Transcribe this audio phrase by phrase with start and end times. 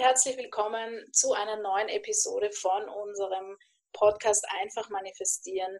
[0.00, 3.54] herzlich willkommen zu einer neuen Episode von unserem
[3.92, 5.76] Podcast Einfach manifestieren.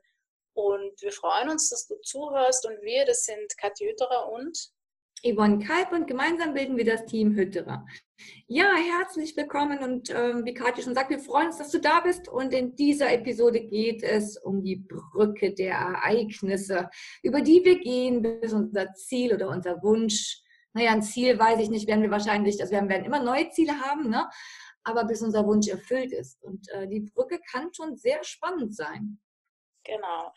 [0.53, 2.67] Und wir freuen uns, dass du zuhörst.
[2.67, 4.73] Und wir, das sind Katja Hütterer und
[5.23, 7.87] Yvonne Kalb und gemeinsam bilden wir das Team Hütterer.
[8.46, 12.00] Ja, herzlich willkommen und ähm, wie Katja schon sagt, wir freuen uns, dass du da
[12.00, 16.91] bist und in dieser Episode geht es um die Brücke der Ereignisse,
[17.23, 20.43] über die wir gehen, bis unser Ziel oder unser Wunsch
[20.73, 23.80] naja, ein Ziel weiß ich nicht, werden wir wahrscheinlich, also wir werden immer neue Ziele
[23.80, 24.29] haben, ne?
[24.84, 26.43] aber bis unser Wunsch erfüllt ist.
[26.43, 29.20] Und äh, die Brücke kann schon sehr spannend sein.
[29.84, 30.33] Genau.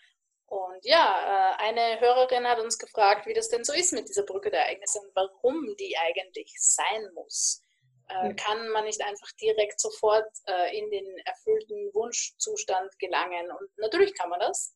[0.47, 4.23] Und ja, äh, eine Hörerin hat uns gefragt, wie das denn so ist mit dieser
[4.23, 7.61] Brücke der Ereignisse und warum die eigentlich sein muss.
[8.09, 8.33] Äh.
[8.35, 13.49] Kann man nicht einfach direkt sofort äh, in den erfüllten Wunschzustand gelangen?
[13.51, 14.75] Und natürlich kann man das.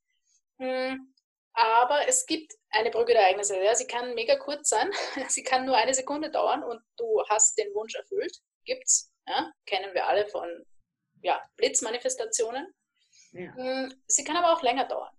[0.60, 1.14] Hm,
[1.58, 3.62] aber es gibt eine Brücke der Ereignisse.
[3.64, 4.92] Ja, sie kann mega kurz sein.
[5.30, 8.38] Sie kann nur eine Sekunde dauern und du hast den Wunsch erfüllt.
[8.64, 9.12] Gibt's.
[9.28, 10.48] Ja, kennen wir alle von
[11.22, 12.72] ja, Blitzmanifestationen.
[13.32, 13.56] Ja.
[13.56, 15.14] Hm, sie kann aber auch länger dauern.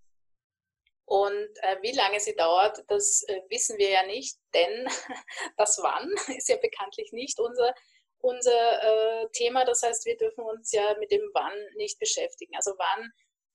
[1.06, 4.86] Und äh, wie lange sie dauert, das äh, wissen wir ja nicht, denn
[5.56, 7.74] das Wann ist ja bekanntlich nicht unser,
[8.18, 9.64] unser äh, Thema.
[9.64, 12.54] Das heißt, wir dürfen uns ja mit dem Wann nicht beschäftigen.
[12.54, 13.12] Also wann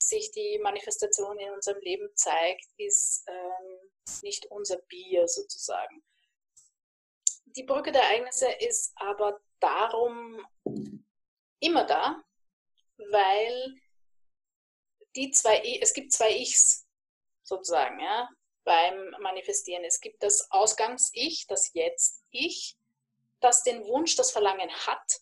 [0.08, 6.04] sich die Manifestation in unserem Leben zeigt, ist ähm, nicht unser Bier sozusagen.
[7.46, 10.46] Die Brücke der Ereignisse ist aber darum
[11.60, 12.22] immer da,
[12.98, 13.76] weil
[15.16, 16.88] die zwei, es gibt zwei Ichs
[17.44, 18.30] sozusagen, ja,
[18.64, 19.84] beim Manifestieren.
[19.84, 22.78] Es gibt das Ausgangs-Ich, das Jetzt-Ich,
[23.40, 25.22] das den Wunsch, das Verlangen hat,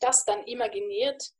[0.00, 1.32] das dann imaginiert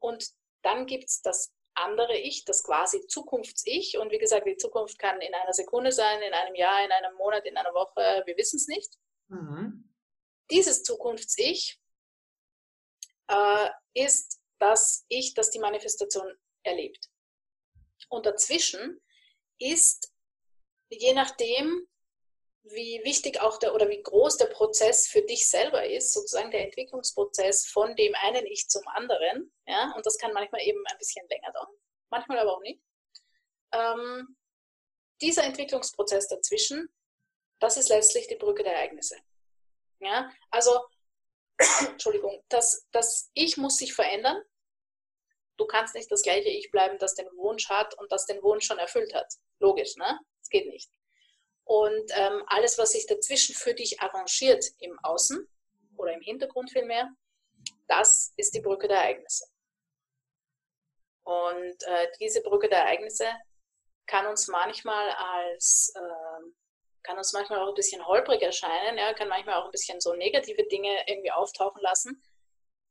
[0.00, 3.98] und dann gibt es das andere Ich, das quasi Zukunfts-Ich.
[3.98, 7.14] Und wie gesagt, die Zukunft kann in einer Sekunde sein, in einem Jahr, in einem
[7.16, 8.98] Monat, in einer Woche, wir wissen es nicht.
[9.28, 9.92] Mhm.
[10.50, 11.80] Dieses Zukunfts-Ich
[13.28, 16.32] äh, ist das Ich, das die Manifestation
[16.62, 17.10] erlebt.
[18.08, 19.00] Und dazwischen
[19.58, 20.12] ist,
[20.90, 21.88] je nachdem,
[22.64, 26.64] wie wichtig auch der oder wie groß der Prozess für dich selber ist, sozusagen der
[26.64, 29.52] Entwicklungsprozess von dem einen Ich zum anderen.
[29.66, 31.76] Ja, und das kann manchmal eben ein bisschen länger dauern,
[32.10, 32.80] manchmal aber auch nicht.
[33.72, 34.36] Ähm,
[35.20, 36.88] dieser Entwicklungsprozess dazwischen,
[37.60, 39.16] das ist letztlich die Brücke der Ereignisse.
[40.00, 40.80] Ja, also,
[41.80, 44.42] Entschuldigung, das, das Ich muss sich verändern.
[45.56, 48.66] Du kannst nicht das gleiche Ich bleiben, das den Wunsch hat und das den Wunsch
[48.66, 49.32] schon erfüllt hat.
[49.60, 50.18] Logisch, ne?
[50.40, 50.90] Das geht nicht.
[51.64, 55.48] Und ähm, alles, was sich dazwischen für dich arrangiert im Außen
[55.96, 57.08] oder im Hintergrund vielmehr,
[57.88, 59.46] das ist die Brücke der Ereignisse.
[61.24, 63.26] Und äh, diese Brücke der Ereignisse
[64.06, 66.50] kann uns manchmal als, äh,
[67.02, 70.12] kann uns manchmal auch ein bisschen holprig erscheinen, ja, kann manchmal auch ein bisschen so
[70.14, 72.22] negative Dinge irgendwie auftauchen lassen.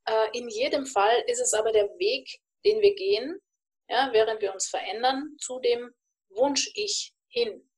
[0.05, 3.39] Äh, in jedem Fall ist es aber der Weg, den wir gehen,
[3.87, 5.93] ja, während wir uns verändern, zu dem
[6.29, 7.69] Wunsch-Ich hin.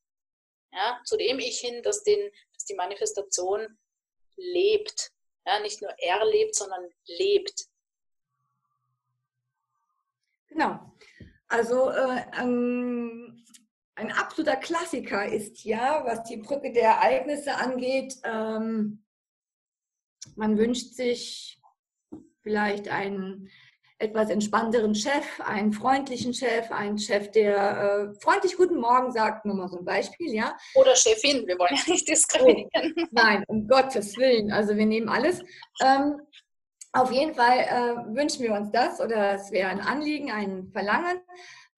[0.75, 3.77] Ja, zu dem ich hin, dass, den, dass die Manifestation
[4.35, 5.11] lebt.
[5.45, 7.67] Ja, nicht nur erlebt, sondern lebt.
[10.47, 10.93] Genau.
[11.47, 13.45] Also äh, ähm,
[13.95, 19.05] ein absoluter Klassiker ist ja, was die Brücke der Ereignisse angeht, ähm,
[20.35, 21.61] man wünscht sich
[22.41, 23.49] vielleicht einen
[23.97, 29.55] etwas entspannteren Chef, einen freundlichen Chef, einen Chef, der äh, freundlich Guten Morgen sagt, nur
[29.55, 30.55] mal so ein Beispiel, ja.
[30.75, 32.93] Oder Chefin, wir wollen ja nicht diskriminieren.
[32.97, 35.41] Oh, nein, um Gottes Willen, also wir nehmen alles.
[35.81, 36.21] Ähm,
[36.91, 41.19] auf jeden Fall äh, wünschen wir uns das oder es wäre ein Anliegen, ein Verlangen.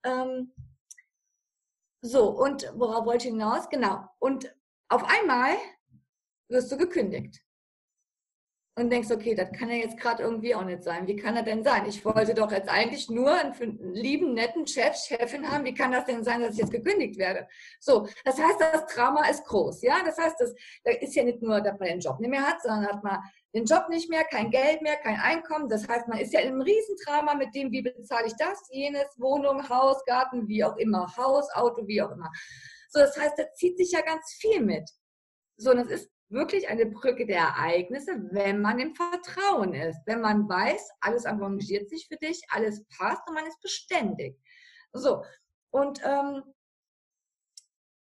[0.04, 0.54] Ähm,
[2.02, 3.70] so, und worauf wollte ich hinaus?
[3.70, 4.06] Genau.
[4.20, 4.56] Und
[4.90, 5.56] auf einmal
[6.50, 7.42] wirst du gekündigt
[8.78, 11.08] und denkst, okay, das kann ja jetzt gerade irgendwie auch nicht sein.
[11.08, 11.88] Wie kann er denn sein?
[11.88, 15.66] Ich wollte doch jetzt eigentlich nur einen, lieben, netten Chef, Chefin haben.
[15.66, 17.48] Wie kann das denn sein, dass ich jetzt gekündigt werde?
[17.80, 19.82] So, das heißt, das Trauma ist groß.
[19.82, 20.54] Ja, das heißt, das,
[20.84, 23.19] das ist ja nicht nur, dass man den Job nicht mehr hat, sondern hat man
[23.56, 25.68] den Job nicht mehr, kein Geld mehr, kein Einkommen.
[25.69, 29.07] Das heißt, man ist ja in einem Riesentrauma mit dem, wie bezahle ich das, jenes,
[29.18, 32.31] Wohnung, Haus, Garten, wie auch immer, Haus, Auto, wie auch immer.
[32.90, 34.88] So, das heißt, da zieht sich ja ganz viel mit.
[35.57, 40.21] So, und das ist wirklich eine Brücke der Ereignisse, wenn man im Vertrauen ist, wenn
[40.21, 44.38] man weiß, alles arrangiert sich für dich, alles passt und man ist beständig.
[44.94, 45.24] So,
[45.71, 46.44] und ähm,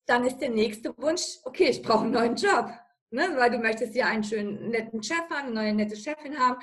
[0.07, 2.69] dann ist der nächste Wunsch, okay, ich brauche einen neuen Job.
[3.11, 6.61] Ne, weil du möchtest ja einen schönen, netten Chef haben, eine neue, nette Chefin haben.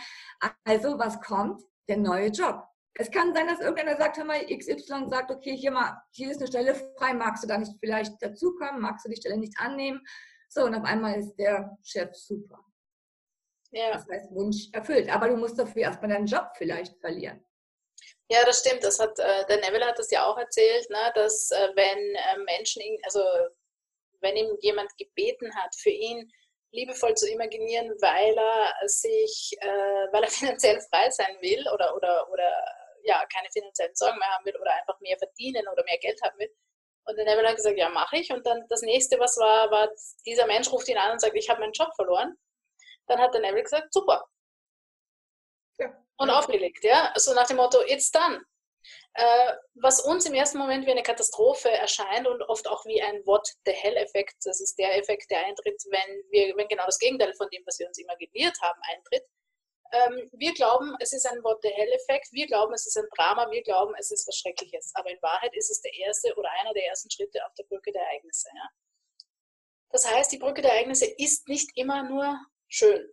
[0.63, 1.61] Also, was kommt?
[1.89, 2.63] Der neue Job.
[2.95, 6.39] Es kann sein, dass irgendeiner sagt, hör mal, XY sagt, okay, hier mal, hier ist
[6.39, 10.01] eine Stelle frei, magst du da nicht vielleicht dazukommen, magst du die Stelle nicht annehmen?
[10.49, 12.65] So, und auf einmal ist der Chef super.
[13.71, 13.93] Ja.
[13.93, 15.11] Das heißt, Wunsch erfüllt.
[15.11, 17.45] Aber du musst dafür erstmal deinen Job vielleicht verlieren.
[18.29, 18.83] Ja, das stimmt.
[18.83, 22.39] Das hat, äh, der Neville hat das ja auch erzählt, ne, dass äh, wenn äh,
[22.45, 23.21] Menschen, also
[24.21, 26.31] wenn ihm jemand gebeten hat, für ihn
[26.73, 32.29] liebevoll zu imaginieren, weil er sich, äh, weil er finanziell frei sein will oder, oder,
[32.31, 32.51] oder
[33.05, 36.39] ja, keine finanziellen Sorgen mehr haben will oder einfach mehr verdienen oder mehr Geld haben
[36.39, 36.51] will.
[37.09, 38.33] Und der Neville hat gesagt, ja, mache ich.
[38.33, 39.89] Und dann das nächste, was war, war,
[40.27, 42.37] dieser Mensch ruft ihn an und sagt, ich habe meinen Job verloren.
[43.07, 44.25] Dann hat der Neville gesagt, super.
[45.79, 45.97] Ja.
[46.19, 47.13] Und aufgelegt, ja.
[47.17, 48.45] So nach dem Motto, it's done.
[49.15, 53.25] Äh, was uns im ersten Moment wie eine Katastrophe erscheint und oft auch wie ein
[53.25, 57.33] What the Hell-Effekt, das ist der Effekt, der eintritt, wenn, wir, wenn genau das Gegenteil
[57.35, 59.25] von dem, was wir uns imaginiert haben, eintritt.
[59.93, 63.51] Ähm, wir glauben, es ist ein What the Hell-Effekt, wir glauben, es ist ein Drama,
[63.51, 64.93] wir glauben, es ist was Schreckliches.
[64.95, 67.93] Aber in Wahrheit ist es der erste oder einer der ersten Schritte auf der Brücke
[67.93, 68.49] der Ereignisse.
[68.55, 68.69] Ja.
[69.91, 72.39] Das heißt, die Brücke der Ereignisse ist nicht immer nur
[72.69, 73.09] schön.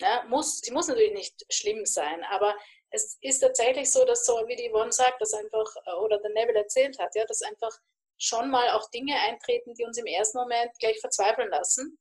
[0.00, 2.56] Ja, muss, sie muss natürlich nicht schlimm sein, aber
[2.90, 6.30] es ist tatsächlich so, dass so wie die Yvonne sagt, dass einfach, äh, oder der
[6.30, 7.76] Neville erzählt hat, ja, dass einfach
[8.18, 11.98] schon mal auch Dinge eintreten, die uns im ersten Moment gleich verzweifeln lassen,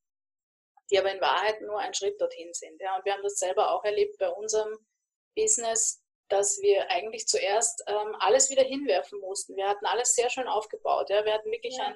[0.92, 2.80] die aber in Wahrheit nur ein Schritt dorthin sind.
[2.82, 2.96] Ja.
[2.96, 4.78] Und wir haben das selber auch erlebt bei unserem
[5.36, 9.56] Business, dass wir eigentlich zuerst ähm, alles wieder hinwerfen mussten.
[9.56, 11.10] Wir hatten alles sehr schön aufgebaut.
[11.10, 11.26] Ja.
[11.26, 11.86] Wir hatten wirklich ja.
[11.86, 11.96] ein,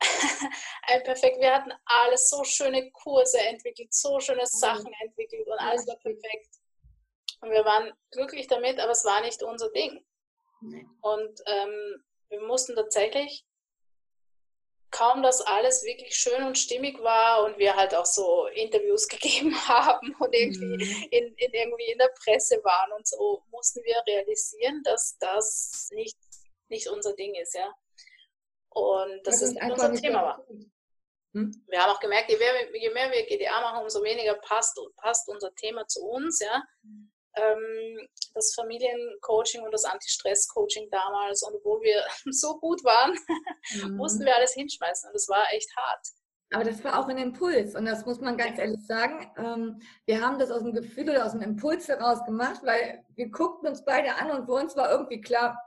[0.82, 5.86] ein perfekt, wir hatten alles, so schöne Kurse entwickelt, so schöne Sachen entwickelt und alles
[5.86, 6.48] war perfekt.
[7.40, 10.04] Und wir waren glücklich damit, aber es war nicht unser Ding.
[10.60, 10.86] Nee.
[11.02, 13.44] Und ähm, wir mussten tatsächlich,
[14.90, 19.54] kaum dass alles wirklich schön und stimmig war und wir halt auch so Interviews gegeben
[19.68, 21.08] haben und irgendwie mhm.
[21.10, 26.16] in, in, irgendwie in der Presse waren und so, mussten wir realisieren, dass das nicht,
[26.68, 27.72] nicht unser Ding ist, ja.
[28.70, 30.46] Und das, das ist nicht unser Thema war.
[31.34, 31.64] Hm?
[31.66, 35.28] Wir haben auch gemerkt, je mehr, je mehr, wir GDA machen, umso weniger passt, passt
[35.28, 36.62] unser Thema zu uns, ja.
[37.38, 41.42] Ähm, das Familiencoaching und das Anti-Stress-Coaching damals.
[41.42, 42.02] Und obwohl wir
[42.32, 43.16] so gut waren,
[43.74, 43.96] mhm.
[43.96, 45.08] mussten wir alles hinschmeißen.
[45.08, 46.06] Und das war echt hart.
[46.50, 48.64] Aber das war auch ein Impuls und das muss man ganz ja.
[48.64, 49.30] ehrlich sagen.
[49.36, 53.28] Ähm, wir haben das aus dem Gefühl oder aus dem Impuls heraus gemacht, weil wir
[53.30, 55.60] guckten uns beide an und für uns war irgendwie klar,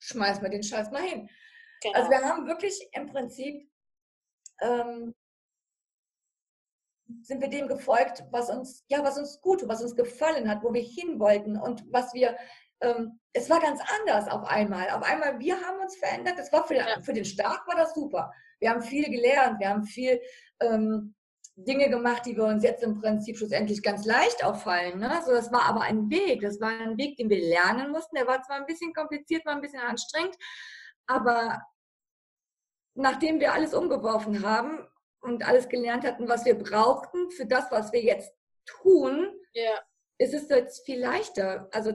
[0.00, 1.28] schmeiß mal den Scheiß mal hin.
[1.82, 1.98] Genau.
[1.98, 3.70] Also wir haben wirklich im Prinzip
[4.62, 5.14] ähm,
[7.22, 10.72] sind wir dem gefolgt, was uns, ja, was uns gut, was uns gefallen hat, wo
[10.72, 12.36] wir hin wollten und was wir,
[12.80, 14.90] ähm, es war ganz anders auf einmal.
[14.90, 16.38] Auf einmal, wir haben uns verändert.
[16.38, 17.00] Das war für, ja.
[17.02, 18.32] für den Start war das super.
[18.60, 20.20] Wir haben viel gelernt, wir haben viel
[20.60, 21.14] ähm,
[21.56, 24.98] Dinge gemacht, die wir uns jetzt im Prinzip schlussendlich ganz leicht auffallen.
[24.98, 25.20] Ne?
[25.24, 28.16] So, das war aber ein Weg, das war ein Weg, den wir lernen mussten.
[28.16, 30.36] Der war zwar ein bisschen kompliziert, war ein bisschen anstrengend,
[31.06, 31.60] aber
[32.94, 34.86] nachdem wir alles umgeworfen haben,
[35.22, 38.32] und alles gelernt hatten, was wir brauchten für das, was wir jetzt
[38.66, 39.80] tun, ja.
[40.18, 41.68] ist es jetzt viel leichter.
[41.72, 41.92] Also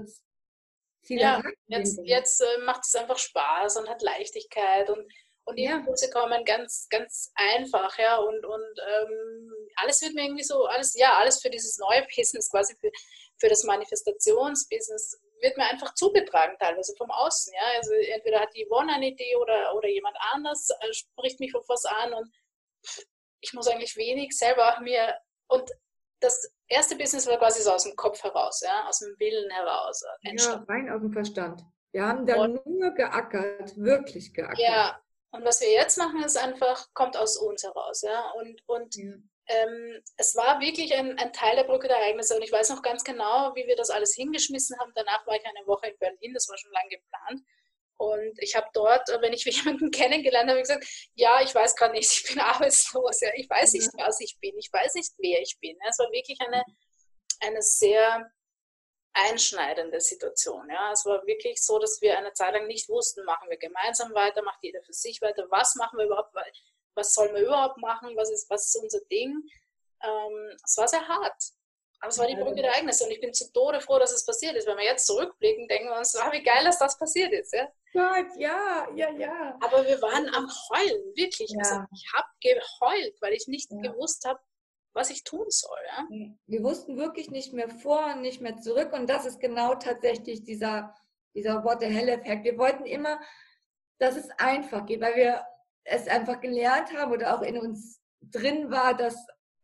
[1.03, 5.11] viel ja, jetzt, jetzt äh, macht es einfach Spaß und hat Leichtigkeit und,
[5.45, 5.77] und die ja.
[5.77, 10.93] Impulse kommen ganz, ganz einfach, ja, und, und ähm, alles wird mir irgendwie so, alles,
[10.95, 12.91] ja, alles für dieses neue Business, quasi für,
[13.37, 18.65] für das Manifestationsbusiness, wird mir einfach zugetragen, teilweise vom Außen, ja, also entweder hat die
[18.65, 22.31] Yvonne eine Idee oder, oder jemand anders äh, spricht mich auf was an und
[23.41, 25.15] ich muss eigentlich wenig selber mir
[25.47, 25.69] und
[26.19, 30.03] das erste Business war quasi so aus dem Kopf heraus, ja, aus dem Willen heraus.
[30.21, 30.65] Entstanden.
[30.67, 31.61] Ja, rein aus dem Verstand.
[31.91, 34.59] Wir haben da und, nur geackert, wirklich geackert.
[34.59, 34.99] Ja,
[35.31, 38.31] und was wir jetzt machen, ist einfach, kommt aus uns heraus, ja.
[38.31, 39.13] Und, und ja.
[39.49, 42.81] Ähm, es war wirklich ein, ein, Teil der Brücke der Ereignisse und ich weiß noch
[42.81, 44.91] ganz genau, wie wir das alles hingeschmissen haben.
[44.93, 47.47] Danach war ich eine Woche in Berlin, das war schon lange geplant.
[47.97, 52.11] Und ich habe dort, wenn ich jemanden kennengelernt habe, gesagt, ja, ich weiß gerade nicht,
[52.11, 55.57] ich bin arbeitslos, ja, ich weiß nicht, was ich bin, ich weiß nicht, wer ich
[55.59, 55.77] bin.
[55.87, 56.63] Es war wirklich eine,
[57.41, 58.31] eine sehr
[59.13, 60.69] einschneidende Situation.
[60.69, 60.91] Ja.
[60.91, 64.43] Es war wirklich so, dass wir eine Zeit lang nicht wussten, machen wir gemeinsam weiter,
[64.43, 66.35] macht jeder für sich weiter, was machen wir überhaupt,
[66.93, 69.33] was sollen wir überhaupt machen, was ist, was ist unser Ding.
[70.03, 71.43] Ähm, es war sehr hart.
[71.99, 74.23] Aber es war die Brücke der Ereignisse und ich bin zu Tode froh, dass es
[74.23, 74.67] passiert ist.
[74.67, 77.53] Wenn wir jetzt zurückblicken, denken wir uns, ah, wie geil, dass das passiert ist.
[77.53, 77.67] Ja?
[77.97, 79.57] Gott, ja, ja, ja.
[79.59, 81.49] Aber wir waren am Heulen, wirklich.
[81.49, 81.57] Ja.
[81.59, 83.91] Also ich habe geheult, weil ich nicht ja.
[83.91, 84.39] gewusst habe,
[84.93, 85.79] was ich tun soll.
[85.87, 86.07] Ja?
[86.45, 90.43] Wir wussten wirklich nicht mehr vor und nicht mehr zurück und das ist genau tatsächlich
[90.43, 90.93] dieser,
[91.33, 92.43] dieser What the Hell-Effekt.
[92.43, 93.19] Wir wollten immer,
[93.97, 95.43] dass es einfach geht, weil wir
[95.83, 99.15] es einfach gelernt haben oder auch in uns drin war, dass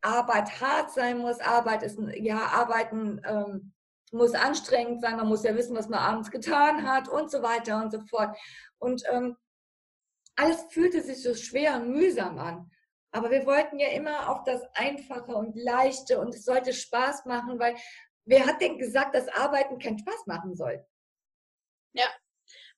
[0.01, 3.72] Arbeit hart sein muss, Arbeit ist, ja, Arbeiten ähm,
[4.13, 7.81] muss anstrengend sein, man muss ja wissen, was man abends getan hat und so weiter
[7.81, 8.37] und so fort.
[8.77, 9.35] Und ähm,
[10.35, 12.71] alles fühlte sich so schwer und mühsam an.
[13.11, 17.59] Aber wir wollten ja immer auf das Einfache und Leichte und es sollte Spaß machen,
[17.59, 17.75] weil
[18.25, 20.83] wer hat denn gesagt, dass Arbeiten keinen Spaß machen soll?
[21.93, 22.07] Ja,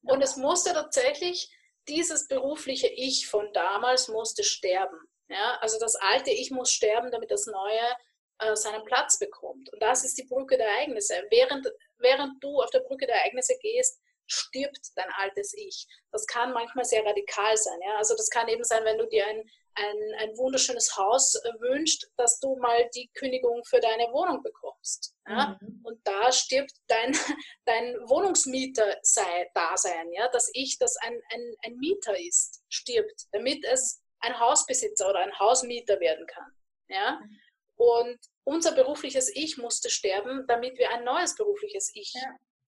[0.01, 1.49] und es musste tatsächlich,
[1.87, 4.97] dieses berufliche Ich von damals musste sterben.
[5.29, 7.95] Ja, also das alte Ich muss sterben, damit das neue
[8.39, 9.71] äh, seinen Platz bekommt.
[9.71, 11.23] Und das ist die Brücke der Ereignisse.
[11.29, 11.67] Während,
[11.99, 15.87] während du auf der Brücke der Ereignisse gehst, stirbt dein altes Ich.
[16.11, 17.79] Das kann manchmal sehr radikal sein.
[17.81, 17.97] Ja?
[17.97, 19.43] Also das kann eben sein, wenn du dir ein,
[19.75, 25.15] ein, ein wunderschönes Haus äh, wünschst, dass du mal die Kündigung für deine Wohnung bekommst.
[25.27, 25.57] Ja?
[25.61, 25.81] Mhm.
[25.83, 27.11] Und da stirbt dein,
[27.65, 30.27] dein Wohnungsmieter sei, Dasein, ja?
[30.29, 35.37] dass Ich, das ein, ein, ein Mieter ist, stirbt, damit es ein Hausbesitzer oder ein
[35.39, 36.51] Hausmieter werden kann.
[36.87, 37.19] Ja?
[37.21, 37.39] Mhm.
[37.85, 42.21] Und unser berufliches Ich musste sterben, damit wir ein neues berufliches Ich ja.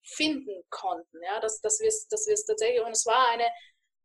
[0.03, 1.23] finden konnten.
[1.23, 1.39] Ja?
[1.39, 3.47] Dass, dass wir es dass tatsächlich, und es war eine,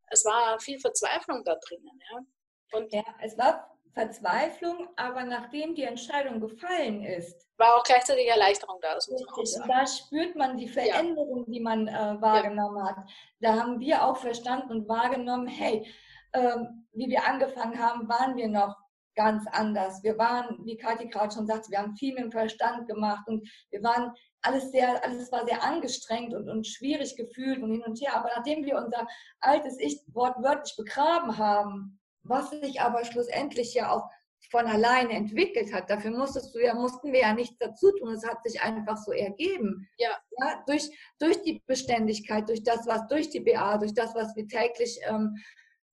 [0.09, 2.01] es war viel Verzweiflung da drinnen.
[2.11, 2.79] Ja?
[2.79, 8.79] Und ja, es war Verzweiflung, aber nachdem die Entscheidung gefallen ist, war auch gleichzeitig Erleichterung
[8.81, 8.95] da.
[8.95, 9.69] Das muss man auch sagen.
[9.69, 11.53] Da spürt man die Veränderung, ja.
[11.53, 12.97] die man äh, wahrgenommen ja.
[12.97, 13.11] hat.
[13.41, 15.87] Da haben wir auch verstanden und wahrgenommen, hey,
[16.33, 18.82] ähm, wie wir angefangen haben, waren wir noch
[19.15, 20.03] ganz anders.
[20.03, 23.49] Wir waren, wie Kathi gerade schon sagte, wir haben viel mit dem Verstand gemacht und
[23.71, 28.01] wir waren alles sehr, alles war sehr angestrengt und, und schwierig gefühlt und hin und
[28.01, 28.17] her.
[28.17, 29.07] Aber nachdem wir unser
[29.41, 34.09] altes Ich wortwörtlich begraben haben, was sich aber schlussendlich ja auch
[34.51, 35.89] von alleine entwickelt hat.
[35.89, 38.13] Dafür musstest du ja, mussten wir ja nichts dazu tun.
[38.13, 39.89] Es hat sich einfach so ergeben.
[39.99, 40.11] Ja.
[40.41, 44.47] ja durch, durch die Beständigkeit, durch das, was durch die BA, durch das, was wir
[44.47, 45.37] täglich ähm,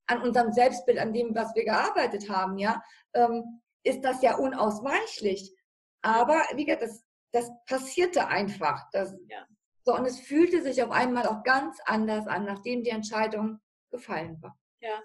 [0.09, 5.53] an unserem Selbstbild, an dem, was wir gearbeitet haben, ja, ähm, ist das ja unausweichlich.
[6.01, 8.89] Aber wie gesagt, das, das passierte einfach.
[8.91, 9.45] Das, ja.
[9.85, 13.59] So, und es fühlte sich auf einmal auch ganz anders an, nachdem die Entscheidung
[13.91, 14.57] gefallen war.
[14.81, 15.01] Ja.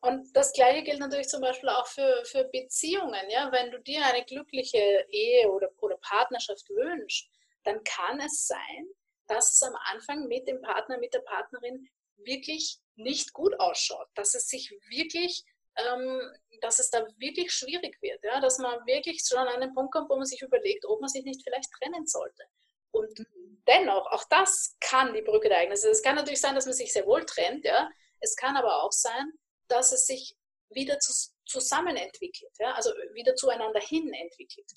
[0.00, 3.28] Und das Gleiche gilt natürlich zum Beispiel auch für, für Beziehungen.
[3.28, 3.52] Ja?
[3.52, 7.28] Wenn du dir eine glückliche Ehe oder, oder Partnerschaft wünschst,
[7.64, 8.86] dann kann es sein,
[9.26, 14.34] dass es am Anfang mit dem Partner, mit der Partnerin wirklich nicht gut ausschaut, dass
[14.34, 15.44] es sich wirklich,
[15.76, 16.20] ähm,
[16.60, 18.40] dass es da wirklich schwierig wird, ja?
[18.40, 21.24] dass man wirklich schon an den Punkt kommt, wo man sich überlegt, ob man sich
[21.24, 22.44] nicht vielleicht trennen sollte.
[22.90, 23.26] Und
[23.68, 25.90] dennoch, auch das kann die Brücke der Ereignisse.
[25.90, 27.90] Es kann natürlich sein, dass man sich sehr wohl trennt, ja.
[28.20, 29.32] Es kann aber auch sein,
[29.68, 30.34] dass es sich
[30.70, 31.12] wieder zu,
[31.44, 32.72] zusammen entwickelt, ja?
[32.72, 34.70] also wieder zueinander hin entwickelt.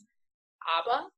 [0.59, 1.09] Aber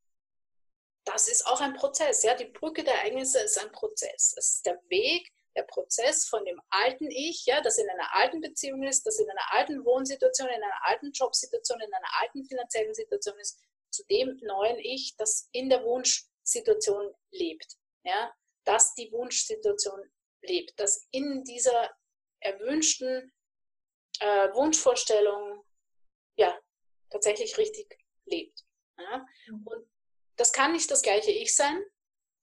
[1.04, 2.36] das ist auch ein Prozess, ja.
[2.36, 4.36] Die Brücke der Ereignisse ist ein Prozess.
[4.38, 8.42] Es ist der Weg, der Prozess von dem alten Ich, ja, das in einer alten
[8.42, 12.94] Beziehung ist, das in einer alten Wohnsituation, in einer alten Jobsituation, in einer alten finanziellen
[12.94, 13.60] Situation ist,
[13.92, 17.76] zu dem neuen Ich, das in der Wunschsituation lebt.
[18.04, 21.92] Ja, dass die Wunschsituation lebt, dass in dieser
[22.40, 23.32] erwünschten
[24.20, 25.64] äh, Wunschvorstellung
[26.36, 26.58] ja,
[27.10, 28.64] tatsächlich richtig lebt.
[28.98, 29.26] Ja?
[29.48, 29.68] Mhm.
[29.68, 29.92] Und
[30.38, 31.84] das kann nicht das gleiche Ich sein,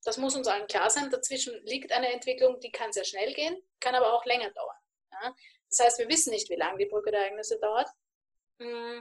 [0.04, 1.10] das muss uns allen klar sein.
[1.10, 4.76] Dazwischen liegt eine Entwicklung, die kann sehr schnell gehen, kann aber auch länger dauern.
[5.12, 5.34] Ja?
[5.68, 7.88] Das heißt, wir wissen nicht, wie lange die Brücke der Ereignisse dauert.
[8.58, 9.00] Mm.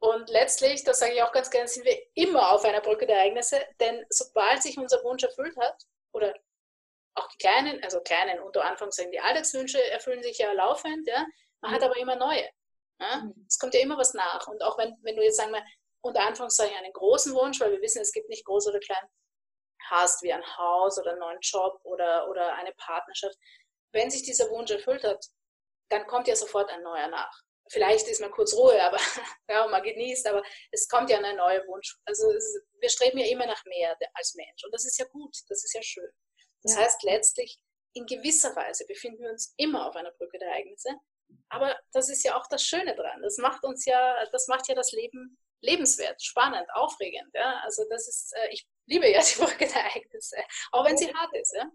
[0.00, 3.18] Und letztlich, das sage ich auch ganz gerne, sind wir immer auf einer Brücke der
[3.18, 5.80] Ereignisse, denn sobald sich unser Wunsch erfüllt hat,
[6.12, 6.34] oder
[7.14, 11.24] auch die kleinen, also kleinen unter Anführungszeichen, die Alltagswünsche erfüllen sich ja laufend, ja,
[11.60, 12.48] man hat aber immer neue.
[13.00, 13.18] Ja?
[13.18, 13.46] Mhm.
[13.48, 14.46] Es kommt ja immer was nach.
[14.48, 15.64] Und auch wenn, wenn du jetzt sagen wir,
[16.00, 19.06] unter Anführungszeichen einen großen Wunsch, weil wir wissen, es gibt nicht groß oder klein,
[19.90, 23.36] hast, wie ein Haus oder einen neuen Job oder, oder eine Partnerschaft,
[23.92, 25.24] wenn sich dieser Wunsch erfüllt hat,
[25.90, 27.42] dann kommt ja sofort ein neuer nach.
[27.70, 28.98] Vielleicht ist man kurz Ruhe, aber
[29.48, 31.96] ja, man genießt, aber es kommt ja ein neuer Wunsch.
[32.04, 35.36] Also es, wir streben ja immer nach mehr als Mensch und das ist ja gut,
[35.48, 36.10] das ist ja schön.
[36.62, 36.82] Das ja.
[36.82, 37.60] heißt letztlich,
[37.94, 40.90] in gewisser Weise befinden wir uns immer auf einer Brücke der Ereignisse,
[41.48, 43.22] aber das ist ja auch das Schöne dran.
[43.22, 47.30] Das macht uns ja, das macht ja das Leben lebenswert, spannend, aufregend.
[47.34, 47.60] Ja?
[47.64, 50.36] Also das ist, äh, ich liebe ja die Brücke der Ereignisse,
[50.72, 51.54] auch wenn sie hart ist.
[51.54, 51.70] Ja,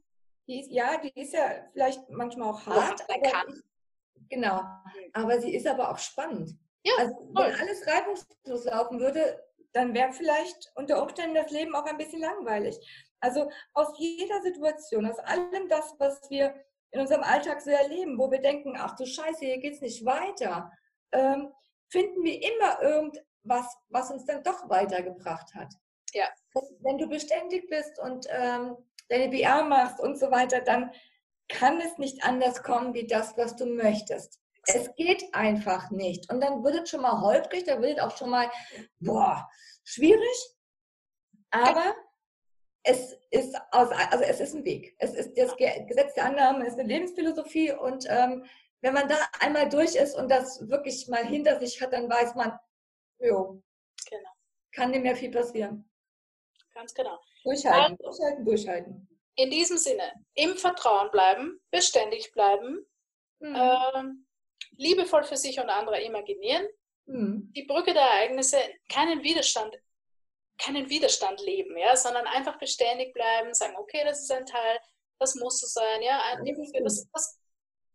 [0.47, 3.01] die ist, ja, die ist ja vielleicht manchmal auch hart.
[3.09, 3.63] Aber kann.
[4.29, 4.61] Genau,
[5.13, 6.51] aber sie ist aber auch spannend.
[6.83, 11.85] Ja, also wenn alles reibungslos laufen würde, dann wäre vielleicht unter Umständen das Leben auch
[11.85, 12.77] ein bisschen langweilig.
[13.19, 16.55] Also aus jeder Situation, aus allem das, was wir
[16.91, 20.05] in unserem Alltag so erleben, wo wir denken, ach du Scheiße, hier geht es nicht
[20.05, 20.71] weiter,
[21.11, 21.53] ähm,
[21.89, 25.73] finden wir immer irgendwas, was uns dann doch weitergebracht hat.
[26.13, 26.29] Ja.
[26.79, 28.77] Wenn du beständig bist und ähm,
[29.09, 30.91] deine BR machst und so weiter, dann
[31.49, 34.39] kann es nicht anders kommen wie das, was du möchtest.
[34.65, 36.29] Es geht einfach nicht.
[36.31, 38.51] Und dann wird es schon mal holprig, dann wird es auch schon mal,
[38.99, 39.47] boah,
[39.85, 40.55] schwierig.
[41.51, 41.95] Aber
[42.83, 44.95] es ist, aus, also es ist ein Weg.
[44.99, 48.45] Es ist das Gesetz der Annahme, es ist eine Lebensphilosophie und ähm,
[48.81, 52.35] wenn man da einmal durch ist und das wirklich mal hinter sich hat, dann weiß
[52.35, 52.57] man,
[53.19, 53.61] jo,
[54.09, 54.29] genau.
[54.71, 55.86] kann nicht mehr viel passieren.
[56.77, 57.19] Ganz genau.
[57.43, 59.19] Durchhalten, also, durchhalten, durchhalten.
[59.35, 62.85] In diesem Sinne, im Vertrauen bleiben, beständig bleiben,
[63.39, 63.55] mhm.
[63.55, 64.03] äh,
[64.77, 66.67] liebevoll für sich und andere imaginieren,
[67.07, 67.51] mhm.
[67.55, 69.75] die Brücke der Ereignisse, keinen Widerstand,
[70.59, 74.79] keinen Widerstand leben, ja, sondern einfach beständig bleiben, sagen, okay, das ist ein Teil,
[75.19, 76.21] das muss so sein, ja,
[76.83, 77.39] das, das,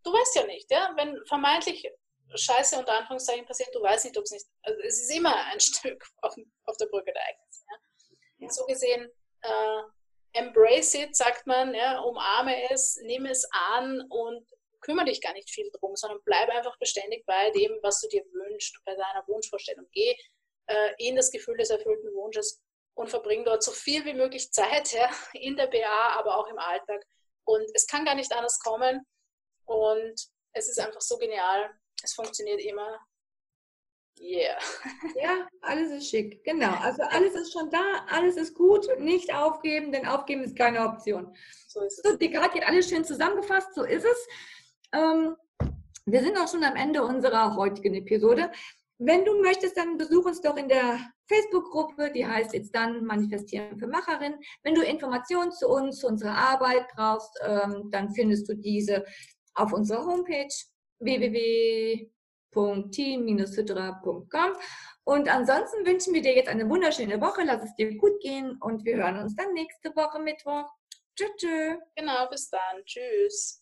[0.02, 1.88] du weißt ja nicht, ja, wenn vermeintlich
[2.34, 5.60] Scheiße unter Anführungszeichen passiert, du weißt nicht, ob es nicht, also es ist immer ein
[5.60, 6.34] Stück auf,
[6.64, 7.64] auf der Brücke der Ereignisse.
[7.70, 7.76] Ja.
[8.50, 9.10] So gesehen,
[9.42, 9.82] äh,
[10.32, 14.46] embrace it, sagt man, ja, umarme es, nimm es an und
[14.80, 18.24] kümmere dich gar nicht viel drum, sondern bleib einfach beständig bei dem, was du dir
[18.32, 19.86] wünschst, bei deiner Wunschvorstellung.
[19.92, 20.16] Geh
[20.66, 22.60] äh, in das Gefühl des erfüllten Wunsches
[22.94, 26.58] und verbring dort so viel wie möglich Zeit ja, in der BA, aber auch im
[26.58, 27.02] Alltag.
[27.44, 29.06] Und es kann gar nicht anders kommen.
[29.64, 30.14] Und
[30.52, 31.70] es ist einfach so genial.
[32.02, 32.98] Es funktioniert immer.
[34.20, 34.58] Yeah.
[35.20, 36.44] Ja, alles ist schick.
[36.44, 36.72] Genau.
[36.82, 38.86] Also alles ist schon da, alles ist gut.
[38.98, 41.34] Nicht aufgeben, denn aufgeben ist keine Option.
[41.66, 42.10] So ist es.
[42.10, 43.74] So, Descartes hat alles schön zusammengefasst.
[43.74, 44.28] So ist es.
[44.92, 45.36] Ähm,
[46.06, 48.50] wir sind auch schon am Ende unserer heutigen Episode.
[48.98, 53.78] Wenn du möchtest, dann besuch uns doch in der Facebook-Gruppe, die heißt jetzt dann Manifestieren
[53.78, 54.38] für Macherinnen.
[54.62, 59.04] Wenn du Informationen zu uns, zu unserer Arbeit brauchst, ähm, dann findest du diese
[59.54, 60.48] auf unserer Homepage
[62.54, 64.52] www.team-hydra.com.
[65.04, 67.42] Und ansonsten wünschen wir dir jetzt eine wunderschöne Woche.
[67.44, 70.70] Lass es dir gut gehen und wir hören uns dann nächste Woche Mittwoch.
[71.16, 71.78] Tschüss.
[71.96, 72.84] Genau, bis dann.
[72.84, 73.60] Tschüss.